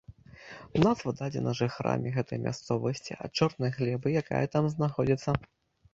[0.85, 5.41] Назва дадзена жыхарамі гэтай мясцовасці ад чорнай глебы, якая там знаходзіцца.